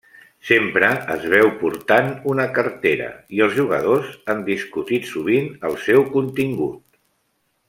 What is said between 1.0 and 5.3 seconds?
es veu portant una cartera, i els jugadors han discutit